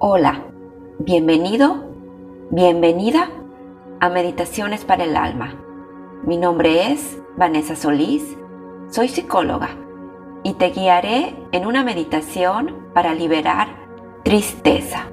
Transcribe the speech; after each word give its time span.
Hola, 0.00 0.42
bienvenido, 0.98 1.84
bienvenida 2.50 3.30
a 4.00 4.08
Meditaciones 4.08 4.84
para 4.84 5.04
el 5.04 5.16
Alma. 5.16 5.54
Mi 6.24 6.36
nombre 6.36 6.90
es 6.90 7.22
Vanessa 7.36 7.76
Solís, 7.76 8.36
soy 8.88 9.06
psicóloga 9.06 9.68
y 10.42 10.54
te 10.54 10.70
guiaré 10.70 11.36
en 11.52 11.64
una 11.64 11.84
meditación 11.84 12.88
para 12.92 13.14
liberar 13.14 13.68
tristeza. 14.24 15.06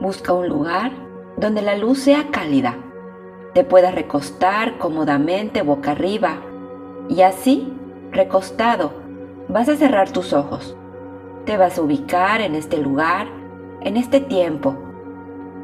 Busca 0.00 0.32
un 0.32 0.48
lugar 0.48 0.90
donde 1.36 1.62
la 1.62 1.76
luz 1.76 2.00
sea 2.00 2.32
cálida. 2.32 2.74
Te 3.54 3.62
puedas 3.62 3.94
recostar 3.94 4.76
cómodamente 4.78 5.62
boca 5.62 5.92
arriba 5.92 6.40
y 7.08 7.22
así, 7.22 7.72
recostado, 8.10 9.05
vas 9.48 9.68
a 9.68 9.76
cerrar 9.76 10.10
tus 10.10 10.32
ojos. 10.32 10.76
Te 11.44 11.56
vas 11.56 11.78
a 11.78 11.82
ubicar 11.82 12.40
en 12.40 12.54
este 12.54 12.78
lugar, 12.78 13.28
en 13.80 13.96
este 13.96 14.20
tiempo, 14.20 14.74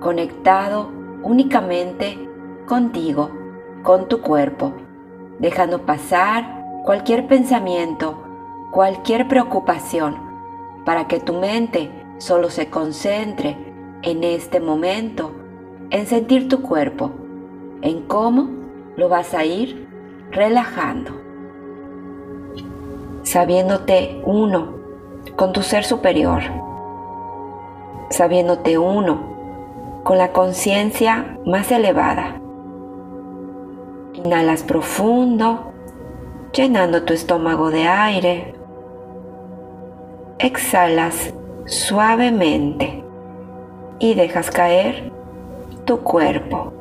conectado 0.01 0.91
únicamente 1.23 2.29
contigo, 2.67 3.31
con 3.83 4.07
tu 4.09 4.21
cuerpo, 4.21 4.73
dejando 5.41 5.83
pasar 5.83 6.65
cualquier 6.85 7.27
pensamiento, 7.27 8.23
cualquier 8.71 9.27
preocupación, 9.27 10.17
para 10.85 11.09
que 11.09 11.19
tu 11.19 11.35
mente 11.35 11.91
solo 12.19 12.51
se 12.51 12.71
concentre 12.71 13.57
en 14.03 14.23
este 14.23 14.61
momento, 14.61 15.33
en 15.91 16.07
sentir 16.07 16.49
tu 16.49 16.63
cuerpo, 16.63 17.11
en 17.83 18.03
cómo 18.03 18.49
lo 18.97 19.09
vas 19.09 19.35
a 19.35 19.45
ir 19.45 19.89
relajando 20.31 21.22
sabiéndote 23.23 24.21
uno 24.25 24.75
con 25.37 25.53
tu 25.53 25.63
ser 25.63 25.85
superior, 25.85 26.43
sabiéndote 28.11 28.79
uno 28.79 29.33
con 30.03 30.19
la 30.19 30.33
conciencia 30.33 31.39
más 31.47 31.71
elevada. 31.71 32.41
Inhalas 34.15 34.63
profundo, 34.63 35.73
llenando 36.53 37.05
tu 37.05 37.13
estómago 37.13 37.71
de 37.71 37.87
aire. 37.87 38.55
Exhalas 40.39 41.33
suavemente 41.67 43.05
y 43.99 44.15
dejas 44.15 44.51
caer 44.51 45.13
tu 45.85 46.01
cuerpo. 46.01 46.73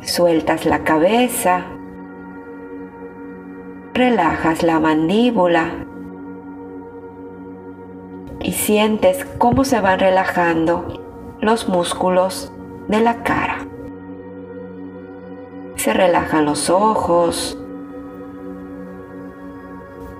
Sueltas 0.00 0.64
la 0.64 0.84
cabeza 0.84 1.64
relajas 3.94 4.62
la 4.62 4.80
mandíbula 4.80 5.70
y 8.40 8.52
sientes 8.52 9.26
cómo 9.36 9.64
se 9.64 9.80
van 9.80 9.98
relajando 9.98 11.36
los 11.40 11.68
músculos 11.68 12.52
de 12.88 13.00
la 13.00 13.22
cara. 13.22 13.66
Se 15.76 15.92
relajan 15.92 16.46
los 16.46 16.70
ojos, 16.70 17.58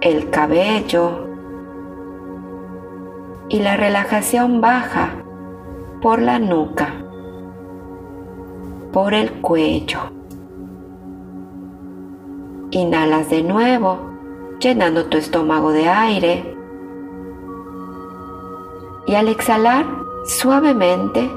el 0.01 0.29
cabello 0.31 1.29
y 3.49 3.61
la 3.61 3.77
relajación 3.77 4.61
baja 4.61 5.11
por 6.03 6.21
la 6.21 6.39
nuca, 6.39 6.95
por 8.93 9.15
el 9.15 9.33
cuello. 9.41 10.22
Inhalas 12.75 13.29
de 13.29 13.43
nuevo, 13.43 13.99
llenando 14.59 15.05
tu 15.05 15.19
estómago 15.19 15.73
de 15.73 15.89
aire. 15.91 16.57
Y 19.07 19.15
al 19.15 19.29
exhalar, 19.29 19.85
suavemente, 20.25 21.31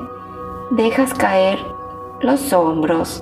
dejas 0.72 1.14
caer 1.14 1.60
los 2.22 2.54
hombros, 2.54 3.22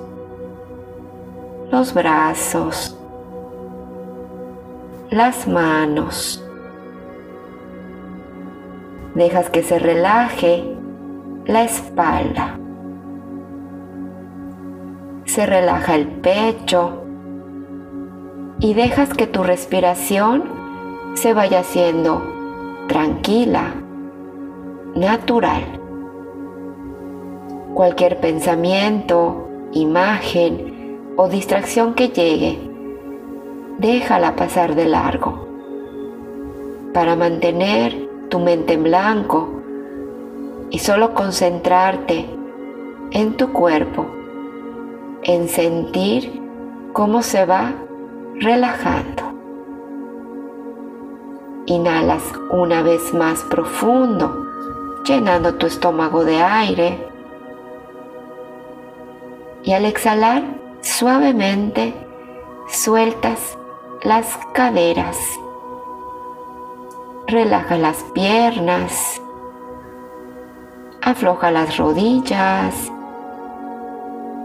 los 1.72 1.92
brazos, 1.96 2.96
las 5.10 5.48
manos. 5.48 6.40
Dejas 9.16 9.50
que 9.50 9.64
se 9.64 9.80
relaje 9.80 10.64
la 11.48 11.64
espalda. 11.64 12.60
Se 15.26 15.48
relaja 15.48 15.96
el 15.96 16.08
pecho, 16.08 17.03
y 18.64 18.74
dejas 18.74 19.14
que 19.14 19.28
tu 19.28 19.44
respiración 19.44 20.46
se 21.16 21.34
vaya 21.34 21.60
haciendo 21.60 22.24
tranquila, 22.88 23.74
natural. 24.96 25.64
Cualquier 27.74 28.22
pensamiento, 28.22 29.50
imagen 29.74 30.98
o 31.18 31.28
distracción 31.28 31.94
que 31.94 32.08
llegue, 32.08 32.58
déjala 33.80 34.38
pasar 34.38 34.76
de 34.76 34.86
largo 34.86 35.46
para 36.94 37.18
mantener 37.18 38.08
tu 38.30 38.40
mente 38.40 38.76
en 38.76 38.84
blanco 38.84 39.62
y 40.70 40.80
solo 40.80 41.14
concentrarte 41.14 42.28
en 43.12 43.36
tu 43.36 43.52
cuerpo, 43.52 44.06
en 45.24 45.50
sentir 45.50 46.42
cómo 46.94 47.24
se 47.24 47.46
va 47.46 47.74
relajando. 48.40 49.24
Inhalas 51.66 52.24
una 52.50 52.82
vez 52.84 53.14
más 53.14 53.42
profundo, 53.44 54.46
llenando 55.06 55.56
tu 55.56 55.66
estómago 55.66 56.26
de 56.26 56.42
aire. 56.42 57.08
Y 59.64 59.74
al 59.74 59.86
exhalar, 59.86 60.44
suavemente 60.82 61.94
sueltas 62.70 63.58
las 64.04 64.38
caderas. 64.54 65.18
Relaja 67.28 67.78
las 67.78 68.04
piernas. 68.14 69.22
Afloja 71.02 71.52
las 71.52 71.78
rodillas, 71.78 72.92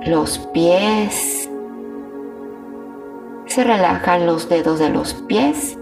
los 0.06 0.38
pies, 0.53 1.48
se 3.49 3.65
relajan 3.65 4.27
los 4.27 4.49
dedos 4.49 4.79
de 4.79 4.91
los 4.91 5.15
pies, 5.15 5.79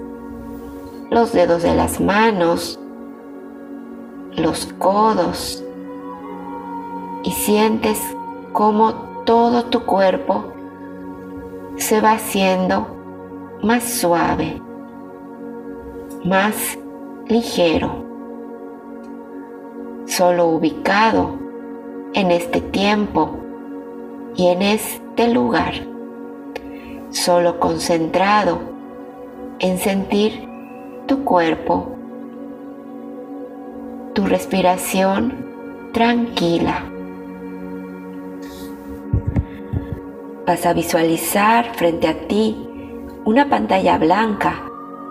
los 1.10 1.32
dedos 1.32 1.62
de 1.62 1.74
las 1.74 2.00
manos, 2.00 2.78
los 4.36 4.72
codos 4.78 5.64
y 7.24 7.32
sientes 7.32 8.00
cómo 8.52 8.92
todo 9.24 9.64
tu 9.64 9.84
cuerpo 9.84 10.52
se 11.76 12.00
va 12.00 12.12
haciendo 12.12 12.86
más 13.62 13.82
suave, 13.82 14.62
más 16.24 16.78
ligero, 17.26 18.04
solo 20.06 20.46
ubicado 20.46 21.34
en 22.14 22.30
este 22.30 22.60
tiempo 22.60 23.36
y 24.36 24.46
en 24.48 24.62
este 24.62 25.28
lugar 25.28 25.95
solo 27.10 27.58
concentrado 27.60 28.58
en 29.58 29.78
sentir 29.78 30.48
tu 31.06 31.24
cuerpo, 31.24 31.96
tu 34.14 34.26
respiración 34.26 35.90
tranquila. 35.92 36.84
Vas 40.46 40.66
a 40.66 40.72
visualizar 40.72 41.74
frente 41.74 42.08
a 42.08 42.26
ti 42.28 42.68
una 43.24 43.48
pantalla 43.48 43.98
blanca 43.98 44.62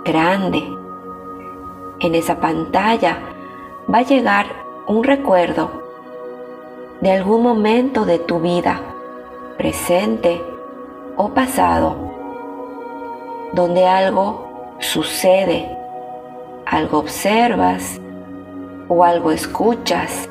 grande. 0.05 0.63
En 1.99 2.15
esa 2.15 2.39
pantalla 2.39 3.17
va 3.93 3.99
a 3.99 4.03
llegar 4.03 4.45
un 4.87 5.03
recuerdo 5.03 5.83
de 7.01 7.11
algún 7.11 7.43
momento 7.43 8.05
de 8.05 8.19
tu 8.19 8.39
vida, 8.39 8.79
presente 9.57 10.41
o 11.17 11.33
pasado, 11.33 11.95
donde 13.53 13.85
algo 13.85 14.75
sucede, 14.79 15.69
algo 16.65 16.99
observas 16.99 17.99
o 18.87 19.03
algo 19.03 19.31
escuchas 19.31 20.29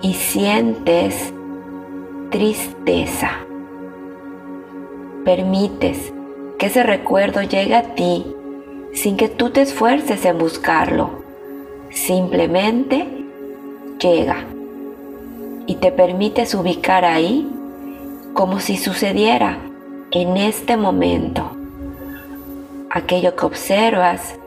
y 0.00 0.14
sientes 0.14 1.32
tristeza. 2.30 3.30
Permites 5.24 6.12
que 6.58 6.66
ese 6.66 6.82
recuerdo 6.82 7.42
llegue 7.42 7.74
a 7.74 7.94
ti 7.94 8.34
sin 8.94 9.16
que 9.16 9.28
tú 9.28 9.50
te 9.50 9.62
esfuerces 9.62 10.24
en 10.24 10.38
buscarlo. 10.38 11.10
Simplemente 11.90 13.06
llega 13.98 14.44
y 15.66 15.76
te 15.76 15.92
permites 15.92 16.54
ubicar 16.54 17.04
ahí 17.04 17.57
como 18.38 18.60
si 18.60 18.76
sucediera 18.76 19.58
en 20.12 20.36
este 20.36 20.76
momento, 20.76 21.50
aquello 22.88 23.34
que 23.34 23.44
observas 23.44 24.38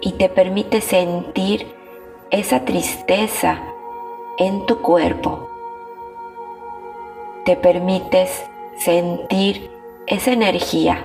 y 0.00 0.12
te 0.12 0.30
permite 0.30 0.80
sentir 0.80 1.74
esa 2.30 2.64
tristeza 2.64 3.60
en 4.38 4.64
tu 4.64 4.80
cuerpo. 4.80 5.50
Te 7.44 7.56
permites 7.56 8.42
sentir 8.78 9.70
esa 10.06 10.32
energía. 10.32 11.04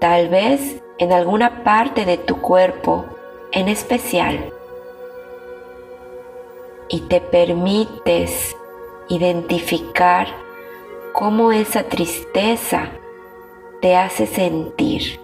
Tal 0.00 0.28
vez 0.28 0.82
en 0.98 1.14
alguna 1.14 1.64
parte 1.64 2.04
de 2.04 2.18
tu 2.18 2.42
cuerpo 2.42 3.06
en 3.52 3.68
especial. 3.68 4.52
Y 6.90 7.00
te 7.08 7.22
permites 7.22 8.54
identificar 9.10 10.28
cómo 11.12 11.50
esa 11.50 11.82
tristeza 11.82 12.92
te 13.82 13.96
hace 13.96 14.26
sentir. 14.26 15.20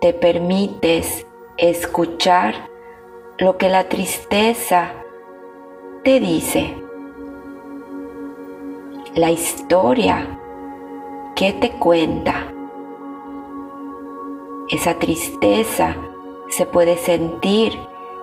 Te 0.00 0.14
permites 0.14 1.26
escuchar 1.56 2.54
lo 3.36 3.58
que 3.58 3.68
la 3.68 3.88
tristeza 3.88 4.92
te 6.04 6.20
dice. 6.20 6.76
La 9.16 9.32
historia 9.32 10.38
que 11.34 11.52
te 11.52 11.72
cuenta. 11.72 12.52
Esa 14.68 14.94
tristeza 15.00 15.96
se 16.48 16.64
puede 16.64 16.96
sentir 16.96 17.76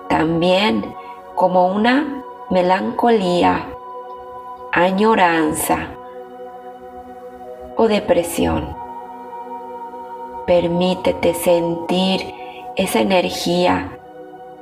también 0.08 0.94
como 1.34 1.66
una 1.66 2.25
melancolía, 2.50 3.66
añoranza 4.72 5.88
o 7.76 7.88
depresión. 7.88 8.76
Permítete 10.46 11.34
sentir 11.34 12.20
esa 12.76 13.00
energía 13.00 13.98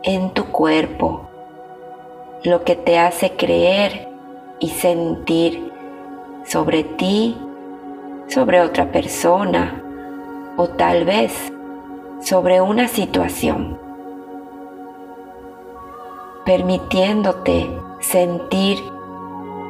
en 0.02 0.30
tu 0.30 0.46
cuerpo, 0.46 1.28
lo 2.42 2.64
que 2.64 2.74
te 2.74 2.98
hace 2.98 3.32
creer 3.32 4.08
y 4.60 4.70
sentir 4.70 5.70
sobre 6.46 6.84
ti, 6.84 7.36
sobre 8.28 8.62
otra 8.62 8.90
persona 8.92 9.82
o 10.56 10.68
tal 10.68 11.04
vez 11.04 11.52
sobre 12.20 12.62
una 12.62 12.88
situación, 12.88 13.78
permitiéndote 16.44 17.70
sentir 18.00 18.78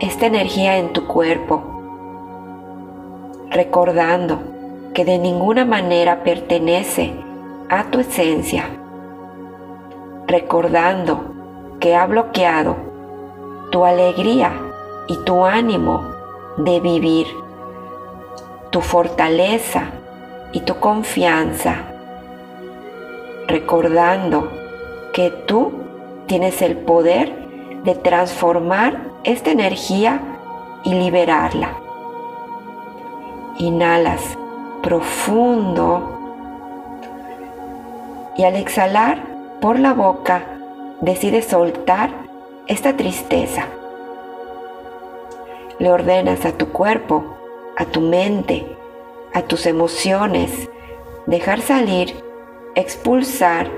esta 0.01 0.27
energía 0.27 0.79
en 0.79 0.93
tu 0.93 1.07
cuerpo, 1.07 1.63
recordando 3.51 4.41
que 4.93 5.05
de 5.05 5.19
ninguna 5.19 5.65
manera 5.65 6.25
pertenece 6.25 7.15
a 7.69 7.85
tu 7.85 8.01
esencia, 8.01 8.65
recordando 10.27 11.21
que 11.79 11.95
ha 11.95 12.07
bloqueado 12.07 12.77
tu 13.71 13.85
alegría 13.85 14.53
y 15.07 15.17
tu 15.19 15.45
ánimo 15.45 16.11
de 16.57 16.81
vivir, 16.81 17.29
tu 18.71 18.81
fortaleza 18.81 19.93
y 20.53 20.61
tu 20.61 20.77
confianza, 20.81 21.77
recordando 23.47 24.49
que 25.13 25.31
tú 25.31 25.84
tienes 26.27 26.63
el 26.63 26.77
poder 26.77 27.33
de 27.85 27.95
transformar 27.95 28.99
esta 29.25 29.51
energía 29.51 30.21
y 30.85 30.95
liberarla. 30.95 31.79
Inhalas 33.59 34.37
profundo 34.83 36.11
y 38.37 38.45
al 38.45 38.57
exhalar 38.57 39.23
por 39.61 39.79
la 39.79 39.95
boca 39.95 40.45
decides 41.01 41.47
soltar 41.47 42.11
esta 42.67 42.97
tristeza. 42.97 43.67
Le 45.79 45.91
ordenas 45.91 46.45
a 46.45 46.53
tu 46.53 46.69
cuerpo, 46.69 47.25
a 47.77 47.87
tu 47.87 48.01
mente, 48.01 48.67
a 49.33 49.43
tus 49.43 49.67
emociones, 49.67 50.69
dejar 51.27 51.61
salir, 51.61 52.15
expulsar 52.75 53.71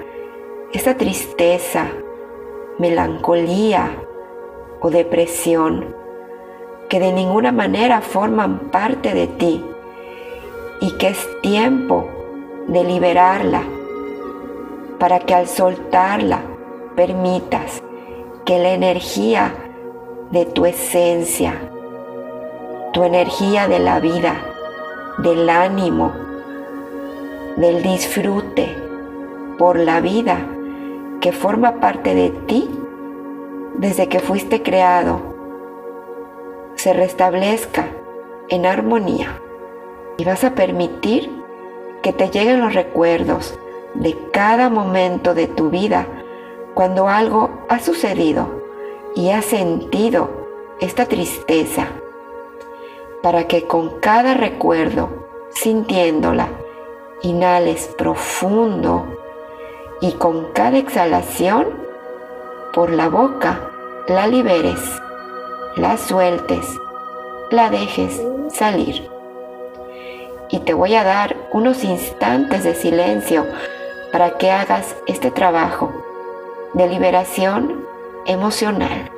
esa 0.72 0.96
tristeza, 0.96 1.87
melancolía 2.78 3.90
o 4.81 4.90
depresión 4.90 5.94
que 6.88 7.00
de 7.00 7.12
ninguna 7.12 7.52
manera 7.52 8.00
forman 8.00 8.70
parte 8.70 9.14
de 9.14 9.26
ti 9.26 9.64
y 10.81 10.93
que 10.99 11.08
es 11.08 11.28
tiempo 11.43 12.08
de 12.69 12.84
liberarla 12.84 13.62
para 14.99 15.20
que 15.20 15.34
al 15.34 15.49
soltarla 15.49 16.43
permitas 16.94 17.82
que 18.44 18.58
la 18.58 18.70
energía 18.70 19.55
de 20.31 20.44
tu 20.44 20.67
esencia, 20.67 21.55
tu 22.93 23.05
energía 23.05 23.69
de 23.69 23.79
la 23.79 24.00
vida, 24.00 24.37
del 25.19 25.49
ánimo, 25.49 26.12
del 27.56 27.82
disfrute 27.82 28.76
por 29.58 29.79
la 29.79 30.00
vida 30.00 30.56
que 31.26 31.32
forma 31.32 31.81
parte 31.81 32.14
de 32.14 32.31
ti 32.31 32.70
desde 33.78 34.08
que 34.08 34.20
fuiste 34.20 34.62
creado, 34.62 35.20
se 36.76 36.93
restablezca 36.93 37.88
en 38.49 38.64
armonía. 38.64 39.43
Y 40.19 40.25
vas 40.25 40.44
a 40.44 40.55
permitir 40.55 41.28
que 42.00 42.12
te 42.12 42.31
lleguen 42.31 42.61
los 42.61 42.75
recuerdos 42.75 43.58
de 43.94 44.17
cada 44.32 44.70
momento 44.70 45.34
de 45.34 45.49
tu 45.49 45.69
vida 45.69 46.06
cuando 46.75 47.08
algo 47.08 47.50
ha 47.69 47.81
sucedido 47.81 48.62
y 49.17 49.31
has 49.31 49.46
sentido 49.46 50.31
esta 50.79 51.06
tristeza, 51.06 51.88
para 53.20 53.49
que 53.49 53.64
con 53.64 53.99
cada 53.99 54.34
recuerdo, 54.34 55.08
sintiéndola, 55.50 56.46
inhales 57.22 57.93
profundo 57.99 59.16
y 60.00 60.12
con 60.12 60.52
cada 60.52 60.79
exhalación 60.79 61.69
por 62.72 62.91
la 62.91 63.08
boca 63.08 63.70
la 64.08 64.26
liberes, 64.26 64.81
la 65.76 65.96
sueltes, 65.96 66.79
la 67.50 67.70
dejes 67.70 68.22
salir 68.50 69.08
y 70.48 70.60
te 70.60 70.74
voy 70.74 70.94
a 70.94 71.05
dar 71.05 71.36
unos 71.53 71.84
instantes 71.84 72.65
de 72.65 72.74
silencio 72.74 73.46
para 74.12 74.38
que 74.38 74.50
hagas 74.50 74.96
este 75.06 75.31
trabajo 75.31 75.93
de 76.74 76.88
liberación 76.88 77.84
emocional. 78.26 79.10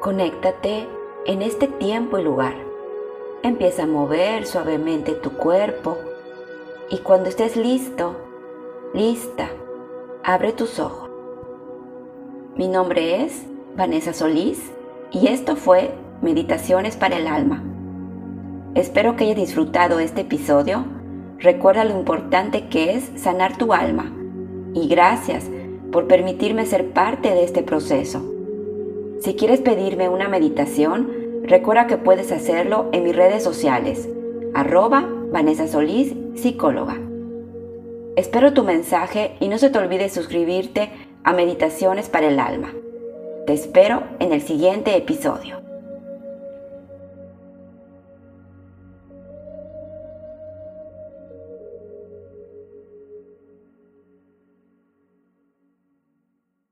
Conéctate 0.00 0.86
en 1.26 1.40
este 1.40 1.68
tiempo 1.68 2.18
y 2.18 2.22
lugar. 2.22 2.54
Empieza 3.42 3.84
a 3.84 3.86
mover 3.86 4.46
suavemente 4.46 5.12
tu 5.12 5.30
cuerpo 5.32 5.98
y 6.90 6.98
cuando 6.98 7.28
estés 7.28 7.56
listo, 7.56 8.16
lista, 8.92 9.48
abre 10.22 10.52
tus 10.52 10.78
ojos. 10.78 11.10
Mi 12.56 12.68
nombre 12.68 13.24
es 13.24 13.44
Vanessa 13.76 14.12
Solís 14.12 14.70
y 15.10 15.28
esto 15.28 15.56
fue 15.56 15.92
Meditaciones 16.20 16.96
para 16.96 17.16
el 17.16 17.26
Alma. 17.26 17.62
Espero 18.74 19.16
que 19.16 19.24
hayas 19.24 19.36
disfrutado 19.36 20.00
este 20.00 20.22
episodio. 20.22 20.84
Recuerda 21.38 21.84
lo 21.84 21.98
importante 21.98 22.68
que 22.68 22.94
es 22.94 23.10
sanar 23.16 23.56
tu 23.56 23.72
alma 23.72 24.12
y 24.74 24.88
gracias 24.88 25.46
por 25.90 26.06
permitirme 26.06 26.66
ser 26.66 26.92
parte 26.92 27.30
de 27.30 27.44
este 27.44 27.62
proceso. 27.62 28.33
Si 29.24 29.36
quieres 29.36 29.62
pedirme 29.62 30.10
una 30.10 30.28
meditación, 30.28 31.10
recuerda 31.44 31.86
que 31.86 31.96
puedes 31.96 32.30
hacerlo 32.30 32.90
en 32.92 33.04
mis 33.04 33.16
redes 33.16 33.42
sociales, 33.42 34.06
arroba 34.52 35.08
Vanessa 35.32 35.66
Solís, 35.66 36.12
psicóloga. 36.34 37.00
Espero 38.16 38.52
tu 38.52 38.64
mensaje 38.64 39.36
y 39.40 39.48
no 39.48 39.56
se 39.56 39.70
te 39.70 39.78
olvide 39.78 40.10
suscribirte 40.10 40.90
a 41.22 41.32
Meditaciones 41.32 42.10
para 42.10 42.28
el 42.28 42.38
Alma. 42.38 42.74
Te 43.46 43.54
espero 43.54 44.02
en 44.18 44.34
el 44.34 44.42
siguiente 44.42 44.94
episodio. 44.94 45.63